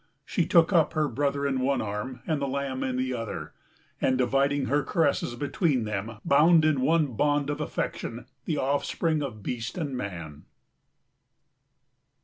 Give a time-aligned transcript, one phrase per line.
[0.25, 3.53] She took up her brother in one arm and the lamb in the other,
[4.01, 9.43] and dividing her caresses between them bound in one bond of affection the offspring of
[9.43, 10.45] beast and man.